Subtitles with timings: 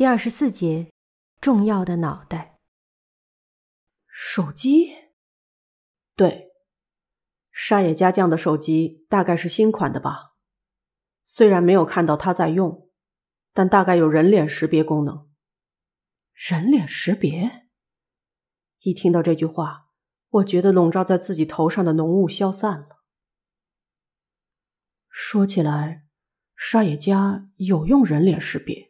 [0.00, 0.90] 第二十四节，
[1.42, 2.58] 重要的脑袋。
[4.08, 4.94] 手机，
[6.16, 6.52] 对，
[7.52, 10.36] 沙野家将的手机大概是新款的吧？
[11.22, 12.88] 虽然没有看到他在用，
[13.52, 15.28] 但大概有人脸识别功能。
[16.32, 17.68] 人脸识别？
[18.78, 19.90] 一听到这句话，
[20.30, 23.04] 我觉得笼罩在自己头上的浓雾消散了。
[25.10, 26.06] 说起来，
[26.56, 28.89] 沙野家有用人脸识别。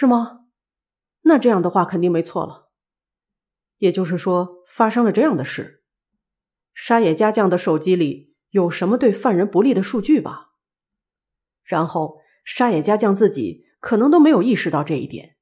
[0.00, 0.46] 是吗？
[1.24, 2.70] 那这样的话肯定没错了。
[3.76, 5.84] 也就是说，发生了这样的事：
[6.72, 10.52] 沙野家将的手机里有什么对犯人不利的数据吧？
[11.62, 15.36] 然后沙野家将自己可能都没有意识到这一点。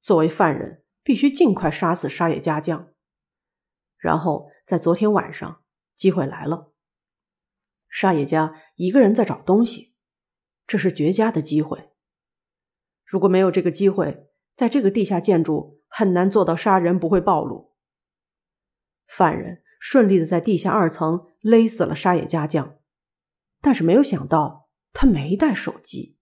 [0.00, 2.92] 作为犯人，必须尽快杀死沙野家将。
[3.96, 5.64] 然后在昨天晚上，
[5.96, 6.72] 机会来了。
[7.88, 9.96] 沙野家一个人在找东西，
[10.64, 11.90] 这是绝佳的机会。
[13.08, 17.72] 如果没有这个机会，在这个地下建筑很难做到杀人不会暴露。
[19.06, 22.76] 犯人顺利的在地下二层勒死了沙野家将，
[23.62, 26.18] 但是没有想到他没带手机。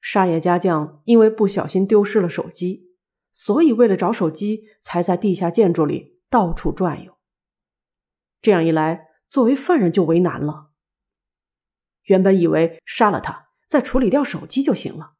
[0.00, 2.92] 沙野家将因为不小心丢失了手机，
[3.32, 7.18] 所以为了找手机才在地下建筑里到处转悠。
[8.40, 10.70] 这样一来，作为犯人就为难了。
[12.04, 15.15] 原本以为杀了他，再处理掉手机就行了。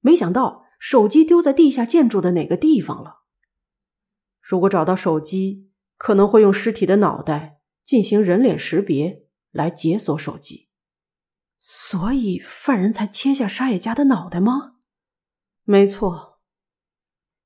[0.00, 3.20] 没想到手机丢在地下建筑的哪个地方了。
[4.40, 10.70] 如果找到手机，可能会用尸体的脑袋进行人脸识别来解锁手机，
[11.58, 14.76] 所以犯人才切下沙野家的脑袋吗？
[15.64, 16.40] 没错，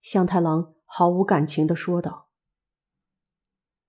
[0.01, 2.31] 向太郎毫无感情的说道。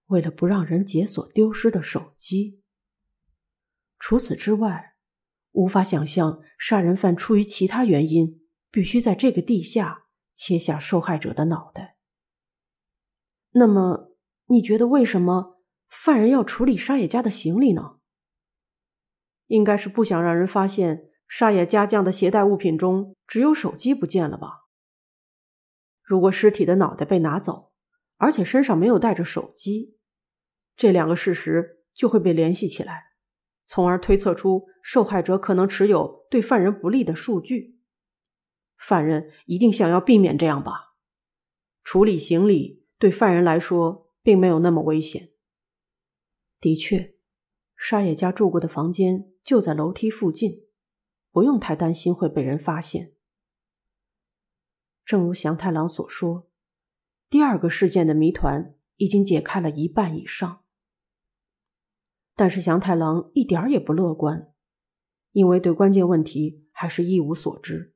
[0.07, 2.61] 为了不让人解锁丢失的手机，
[3.97, 4.95] 除此之外，
[5.51, 8.44] 无法想象杀人犯出于其他原因。
[8.75, 11.95] 必须在这个地下切下受害者的脑袋。
[13.51, 14.11] 那么，
[14.47, 17.99] 你觉得为什么犯人要处理沙野家的行李呢？
[19.45, 24.65] 应该是不想让人发现沙野家将的携带物品中只有手机不见了吧？
[26.03, 27.71] 如果尸体的脑袋被拿走，
[28.17, 29.97] 而且身上没有带着手机，
[30.75, 33.13] 这两个事实就会被联系起来，
[33.65, 37.74] 从而推测出受害者可能持有对犯人不利的数据。
[38.77, 40.95] 犯人一定想要避免这样吧？
[41.83, 45.31] 处理行李对犯人来说并没有那么危险。
[46.59, 47.15] 的确，
[47.75, 50.63] 沙野家住过的房间就在楼梯附近，
[51.31, 53.13] 不用太担心会被人发现。
[55.05, 56.49] 正如祥太郎所说，
[57.29, 60.63] 第二个事件的谜团已经解开了一半以上。
[62.35, 64.51] 但是祥太郎一点也不乐观，
[65.31, 67.94] 因为对关键问题还是一无所知。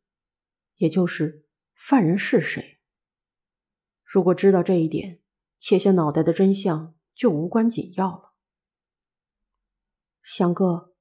[0.79, 1.45] 也就是
[1.75, 2.79] 犯人是谁？
[4.03, 5.19] 如果知道这一点，
[5.57, 8.33] 切下脑袋的真相就无关紧要了。
[10.23, 10.95] 翔哥，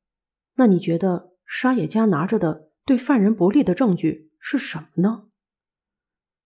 [0.55, 5.28] 那你觉得沙野家拿着的对犯人不利的证据是什么呢？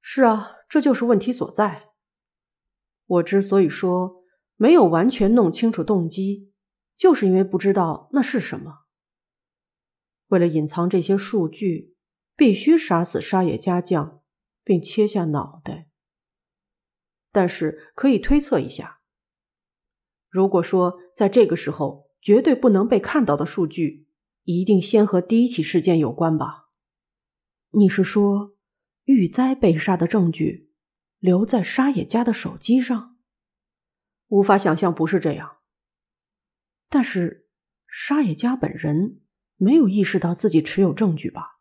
[0.03, 1.91] 是啊，这就是问题所在。
[3.06, 4.22] 我之所以说
[4.56, 6.53] 没有完全弄清楚动机，
[6.99, 8.81] 就是因为不知道那是什么。
[10.26, 11.91] 为了隐藏这些数据。
[12.37, 14.22] 必须杀死沙野家将，
[14.65, 15.88] 并切下脑袋。
[17.31, 19.00] 但是可以推测一下，
[20.28, 24.06] 如果说在这个时候绝对不能被看到的数据，
[24.44, 26.70] 一定先和第一起事件有关吧？
[27.70, 28.54] 你是说
[29.04, 30.70] 玉哉被杀的证据
[31.19, 33.16] 留在沙野家的手机上？
[34.28, 35.59] 无法想象不是这样。
[36.88, 37.49] 但是
[37.87, 39.22] 沙野家本人
[39.56, 41.60] 没有意识到自己持有证据吧？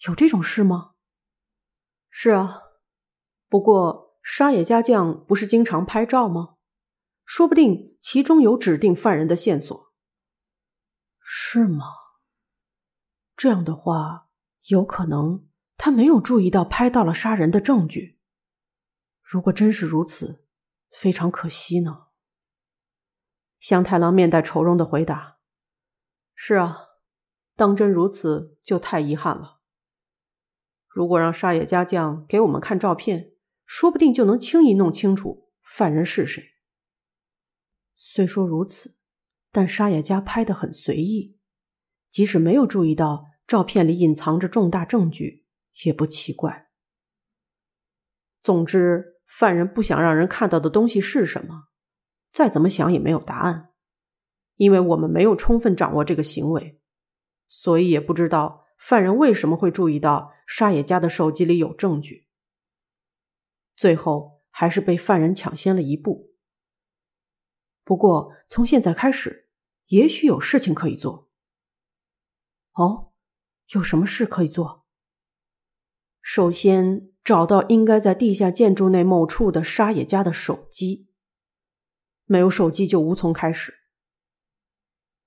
[0.00, 0.94] 有这种事吗？
[2.10, 2.62] 是啊，
[3.48, 6.56] 不过沙野家将不是经常拍照吗？
[7.24, 9.92] 说不定其中有指定犯人的线索。
[11.20, 11.86] 是吗？
[13.36, 14.28] 这样的话，
[14.66, 18.18] 有可能他没有注意到拍到了杀人的证据。
[19.22, 20.46] 如果真是如此，
[20.90, 22.06] 非常可惜呢。
[23.58, 25.38] 香太郎面带愁容的回答
[26.34, 26.76] ：“是啊，
[27.56, 29.54] 当真如此，就太遗憾了。”
[30.96, 33.32] 如果让沙野家将给我们看照片，
[33.66, 36.42] 说不定就能轻易弄清楚犯人是谁。
[37.96, 38.96] 虽说如此，
[39.52, 41.36] 但沙野家拍的很随意，
[42.08, 45.44] 即使没有注意到照片里隐藏着重大证据，
[45.84, 46.70] 也不奇怪。
[48.40, 51.64] 总之，犯人不想让人看到的东西是什么，
[52.32, 53.68] 再怎么想也没有答案，
[54.54, 56.80] 因为我们没有充分掌握这个行为，
[57.46, 58.62] 所以也不知道。
[58.76, 62.28] 犯人为什么会注意到沙野家的手机里有证据。
[63.74, 66.34] 最后还是被犯人抢先了一步。
[67.84, 69.48] 不过从现在开始，
[69.86, 71.30] 也许有事情可以做。
[72.72, 73.12] 哦，
[73.68, 74.86] 有什么事可以做？
[76.20, 81.08] 首先找到应该在地下建筑内某处的沙野家的手机。
[82.24, 83.72] 没有手机就无从开始。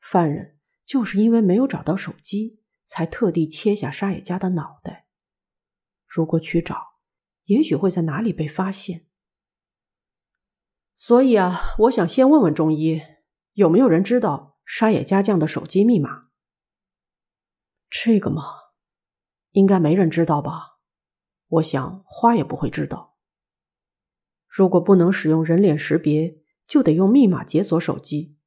[0.02, 5.06] 犯人就是因为没有找到手机，才特地切下沙野家的脑袋。
[6.08, 6.96] 如果去找，
[7.44, 9.06] 也许会在哪里被发现。
[10.96, 13.00] 所以啊，我想先问问中医，
[13.54, 16.30] 有没有人知道沙野家将的手机密码？
[17.92, 18.44] 这个嘛，
[19.52, 20.80] 应该没人知道吧？
[21.48, 23.18] 我想花也不会知道。
[24.48, 28.40] 如果不能使用人脸识别，就得用密码解锁手机。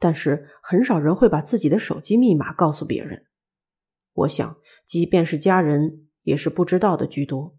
[0.00, 3.28] 但是很少人会把自己的手机密码告诉别人。
[4.12, 7.58] 我想，即便是家人，也是不知道的居多。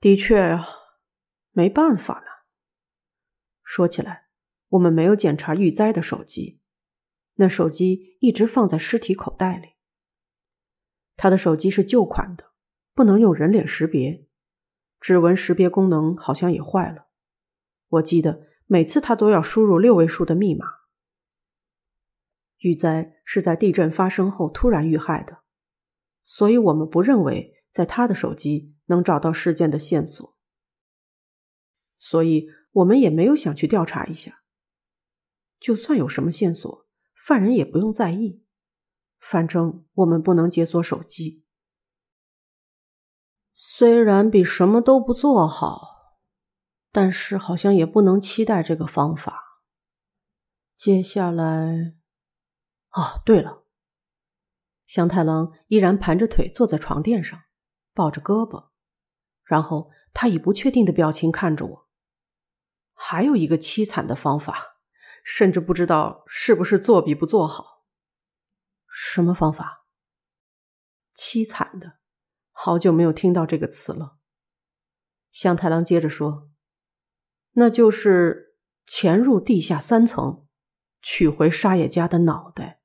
[0.00, 0.66] 的确啊，
[1.50, 2.26] 没办法呢。
[3.62, 4.28] 说起来，
[4.68, 6.60] 我们没有检查玉哉的手机，
[7.34, 9.70] 那手机一直放在尸体口袋里。
[11.16, 12.52] 他的手机是旧款的，
[12.94, 14.26] 不能用人脸识别，
[15.00, 17.08] 指纹识别功能好像也坏了。
[17.88, 18.48] 我记得。
[18.70, 20.66] 每次他都要输入六位数的密码。
[22.58, 25.42] 玉哉是在地震发生后突然遇害的，
[26.22, 30.34] 所以我们不认为在他的手机能找到事件的线索，
[31.98, 34.40] 所以我们也没有想去调查一下。
[35.60, 38.42] 就算有什么线索，犯人也不用在意，
[39.18, 41.44] 反正我们不能解锁手机。
[43.52, 45.98] 虽然比什么都不做好。
[46.90, 49.60] 但是好像也不能期待这个方法。
[50.74, 51.94] 接下来，
[52.98, 53.62] 哦，对了，
[54.84, 57.44] 香太郎依然盘着腿坐在床垫上，
[57.94, 58.70] 抱着胳膊，
[59.44, 61.88] 然后他以不确定的表情看着我。
[62.94, 64.80] 还有一个凄惨的方法，
[65.22, 67.84] 甚至不知道是不是做比不做好。
[68.88, 69.86] 什么方法？
[71.14, 72.00] 凄惨的，
[72.50, 74.18] 好久没有听到这个词了。
[75.30, 76.50] 香太郎接着说。
[77.52, 78.56] 那就是
[78.86, 80.48] 潜入地下三层，
[81.00, 82.77] 取回沙野家的脑袋。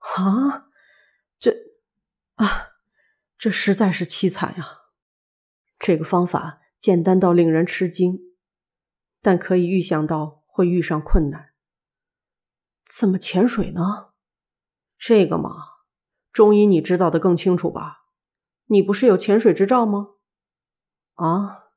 [0.00, 0.68] 啊，
[1.38, 1.52] 这
[2.34, 2.72] 啊，
[3.38, 4.78] 这实在是凄惨呀！
[5.78, 8.18] 这个方法简单到令人吃惊，
[9.22, 11.54] 但可以预想到会遇上困难。
[12.84, 14.12] 怎么潜水呢？
[14.98, 15.54] 这个嘛，
[16.32, 18.06] 中医你知道的更清楚吧？
[18.66, 20.14] 你不是有潜水执照吗？
[21.14, 21.70] 啊，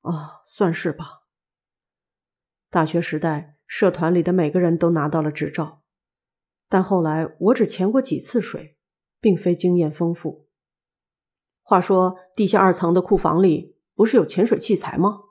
[0.00, 1.22] 哦，算是吧。
[2.70, 5.82] 大学时代，社团里的每个人都拿到了执照，
[6.68, 8.76] 但后来我只潜过几次水，
[9.20, 10.48] 并非经验丰富。
[11.62, 15.22] 话说，地下二层的库房里不是有潜水器材吗？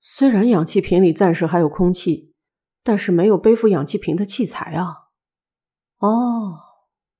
[0.00, 2.34] 虽然氧气瓶里暂时还有空气，
[2.82, 5.10] 但是没有背负氧气瓶的器材啊。
[5.98, 6.58] 哦，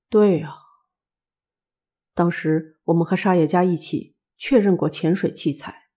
[0.09, 0.55] 对啊，
[2.13, 5.89] 当时我们和沙野家一起确认过潜水器材。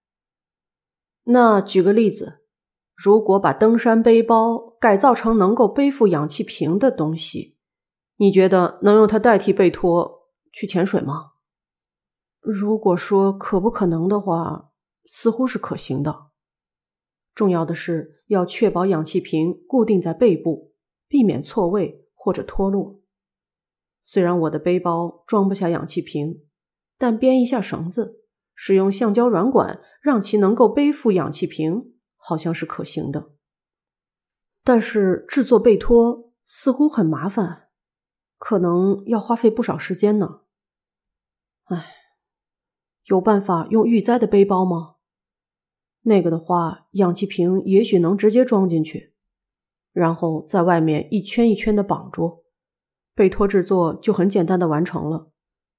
[1.24, 2.45] 那举个例子。
[2.96, 7.58] 如果把登山背包改造成能够背负氧气瓶的东西，
[8.16, 11.32] 你觉得能用它代替背托去潜水吗？
[12.40, 14.70] 如果说可不可能的话，
[15.04, 16.28] 似乎是可行的。
[17.35, 20.73] 重要的是要确保氧气瓶固定在背部，
[21.06, 23.02] 避免错位或者脱落。
[24.00, 26.42] 虽然我的背包装不下氧气瓶，
[26.97, 28.23] 但编一下绳子，
[28.54, 31.92] 使用橡胶软管让其能够背负氧气瓶。
[32.28, 33.30] 好像是可行的，
[34.64, 37.68] 但是制作背托似乎很麻烦，
[38.37, 40.40] 可能要花费不少时间呢。
[41.66, 41.87] 唉，
[43.04, 44.97] 有办法用玉哉的背包吗？
[46.00, 49.14] 那个的话，氧气瓶也许能直接装进去，
[49.92, 52.42] 然后在外面一圈一圈的绑住，
[53.14, 55.30] 背托制作就很简单的完成了。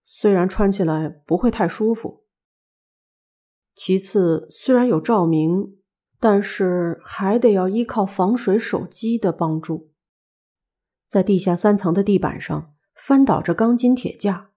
[0.06, 2.24] 虽然穿起来不会太舒服。
[3.76, 5.74] 其次，虽然有照明。
[6.20, 9.92] 但是还得要依靠防水手机的帮助，
[11.08, 14.50] 在地下三层的地板上翻倒着钢筋铁架，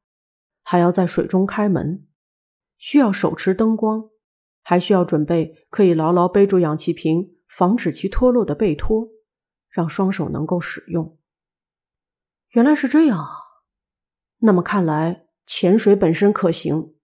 [0.63, 2.07] 还要在水中开门，
[2.79, 4.09] 需要手持灯光，
[4.63, 9.09] 还需要准备可以牢牢背住氧气瓶、防止其脱落的背托，
[9.69, 11.19] 让双手能够使用。
[12.51, 13.29] 原来是这样啊！
[14.39, 16.95] 那么看来潜水本身可行。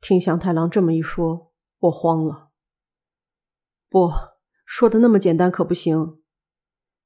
[0.00, 2.47] 听祥太郎这么一说，我慌了。
[3.88, 4.10] 不
[4.64, 6.20] 说的那么简单可不行。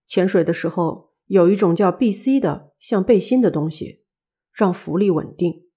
[0.07, 4.05] 潜水的时候有一种叫 B.C 的像背心的东西，
[4.53, 5.69] 让浮力稳定，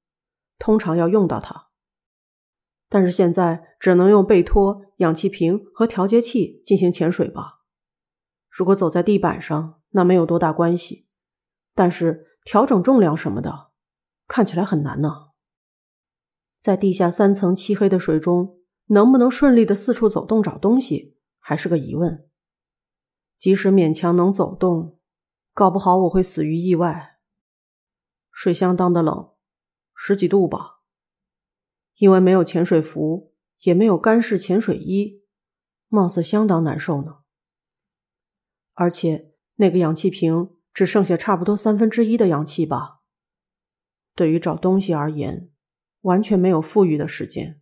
[0.58, 1.70] 通常要用到它。
[2.90, 7.62] 但是现在只能用背托、氧气瓶和调节器进行潜水吧。
[8.50, 11.08] 如果走在地板上，那没有多大关系，
[11.74, 13.72] 但是调整重量什么的，
[14.28, 15.30] 看起来很难呢。
[16.62, 22.30] 在地下三层漆黑的水中，能不能顺利的四处走动找东西，还是个疑问。
[23.38, 25.00] 即使勉强能走动，
[25.54, 27.18] 搞不好我会死于意外。
[28.32, 29.32] 水相当的冷，
[29.94, 30.82] 十几度吧。
[31.98, 35.24] 因为没有潜水服，也没有干式潜水衣，
[35.88, 37.20] 貌似相当难受呢。
[38.74, 43.00] 而且那个氧气瓶只剩下差不多三分之一的氧气吧。
[44.14, 45.50] 对于找东西而言，
[46.02, 47.62] 完全没有富裕的时间。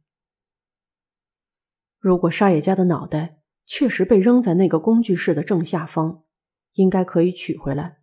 [2.04, 6.26] 如果沙野家的脑袋确实被扔在那个工具室的正下方，
[6.74, 8.02] 应该可以取回来。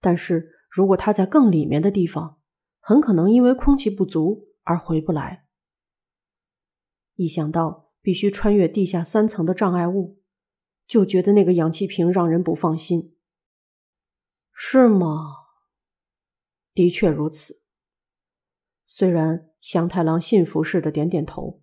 [0.00, 2.38] 但是如果他在更里面的地方，
[2.80, 4.48] 很可能因为空气不足。
[4.66, 5.44] 而回不来。
[7.16, 10.22] 一想到必须穿越地下三层的障碍物，
[10.86, 13.14] 就觉得那个氧气瓶让人不放心。
[14.54, 15.34] 是吗？
[16.72, 17.62] 的确如此。
[18.86, 21.60] 虽然祥太郎信服似的点点头，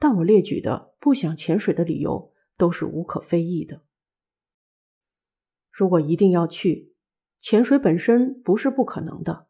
[0.00, 3.82] 但我列举的不想潜水的理由都是无可非议的。
[5.70, 6.96] 如果一定要去，
[7.38, 9.46] 潜水本身不是不可能的，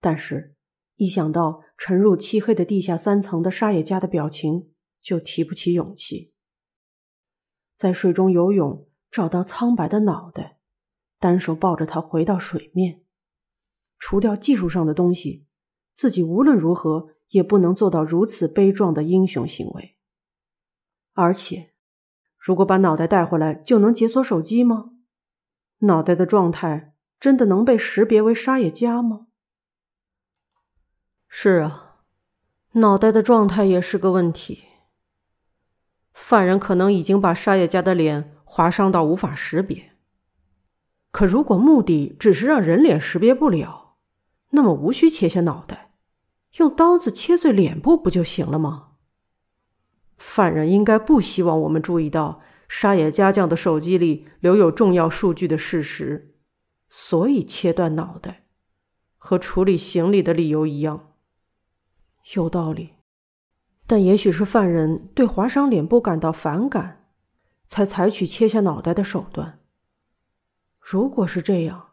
[0.00, 0.56] 但是。
[1.00, 6.32] 一想到沉入漆黑的地下三层的沙野家的表情，就提不起勇气。
[7.76, 10.58] 在水中游泳，找到苍白的脑袋，
[11.20, 13.04] 单手抱着它回到水面，
[13.96, 15.46] 除掉技术上的东西，
[15.94, 19.96] 自己无论如何也不能做到如此悲壮的英雄行为。
[21.12, 21.72] 而且，
[22.38, 24.90] 如果把脑袋带回来，就能解锁手机吗？
[25.80, 29.26] 脑袋的状态真的能被识别为沙野家吗？
[31.28, 32.02] 是啊，
[32.72, 34.64] 脑袋的状态也是个问题。
[36.12, 39.92] 犯人可能已经把沙野家的脸划伤到无法识别。
[41.10, 43.96] 可如果目的只是让人脸识别不了，
[44.50, 45.87] 那么无需切下脑袋，
[46.58, 48.90] 用刀子切碎脸部不就行了吗？
[50.16, 56.34] 犯人应该不希望我们注意到沙野家将的手机里留有重要数据的事实，
[56.88, 58.44] 所以切断脑袋，
[59.16, 61.12] 和处理行李的理由一样。
[62.34, 62.94] 有道理，
[63.86, 67.06] 但也许是犯人对划伤脸部感到反感，
[67.68, 69.60] 才采取切下脑袋的手段。
[70.80, 71.90] 如果是这样，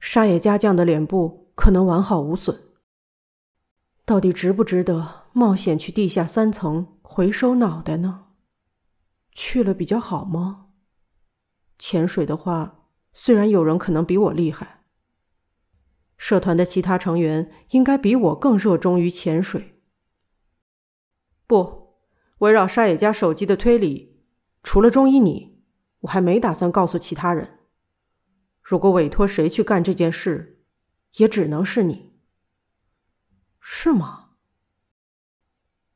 [0.00, 2.65] 沙野家将的脸部可能完好无损。
[4.06, 8.26] 到底值不值得冒险去地下三层回收脑袋呢？
[9.32, 10.68] 去了比较好吗？
[11.76, 14.84] 潜水的话，虽然有人可能比我厉害，
[16.16, 19.80] 社团的其他成员应该比我更热衷于潜水。
[21.48, 21.96] 不，
[22.38, 24.22] 围绕沙野家手机的推理，
[24.62, 25.64] 除了中医你，
[26.02, 27.58] 我还没打算告诉其他人。
[28.62, 30.62] 如果委托谁去干这件事，
[31.16, 32.05] 也只能是你。
[33.68, 34.30] 是吗？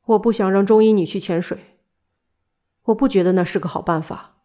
[0.03, 1.79] 我不想让中医你去潜水，
[2.83, 4.41] 我不觉得那是个好办法。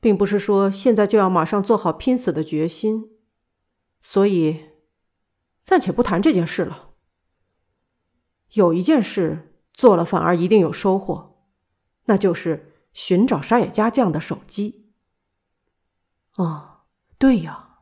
[0.00, 3.10] 并不是说现在就要马上做好拼死的决心，
[4.00, 4.70] 所以
[5.62, 6.94] 暂且不谈这件事了。
[8.54, 9.52] 有一件事。
[9.76, 11.48] 做了反而一定有收获，
[12.04, 14.92] 那就是寻找沙野家将的手机。
[16.36, 16.82] 哦，
[17.18, 17.80] 对呀，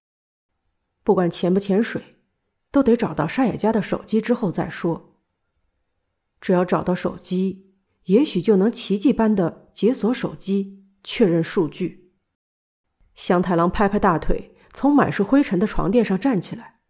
[1.02, 2.11] 不管潜不潜水，
[2.72, 5.20] 都得找到沙野家的手机之后再说。
[6.40, 7.76] 只要找到手机，
[8.06, 12.12] 也许就能奇迹般的解锁手机，确认数据。
[13.14, 16.80] 香太郎拍拍大腿，从满是灰尘的床垫上站起来。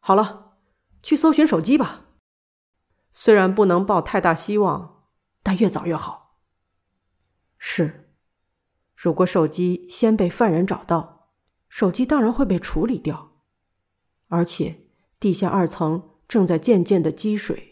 [0.00, 0.56] 好了，
[1.02, 2.06] 去搜寻手机吧。
[3.12, 5.04] 虽然不能抱太大希望，
[5.42, 6.38] 但越早越好。
[7.58, 8.14] 是，
[8.96, 11.28] 如果手机先被犯人找到，
[11.68, 13.29] 手机当然会被处理掉，
[14.30, 14.76] 而且
[15.20, 17.69] 地下二层正在渐渐的积水。